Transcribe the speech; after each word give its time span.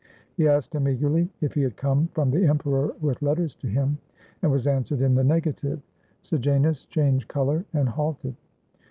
He 0.35 0.47
asked 0.47 0.73
him 0.73 0.87
eagerly 0.87 1.29
if 1.41 1.53
he 1.53 1.61
had 1.61 1.77
come 1.77 2.07
from 2.15 2.31
the 2.31 2.43
emperor 2.47 2.95
with 3.01 3.21
letters 3.21 3.53
to 3.57 3.67
him, 3.67 3.99
and 4.41 4.51
was 4.51 4.65
answered 4.65 4.99
in 5.01 5.13
the 5.13 5.23
negative. 5.23 5.79
Sejanus 6.23 6.85
changed 6.85 7.27
color 7.27 7.65
and 7.71 7.87
halted. 7.87 8.35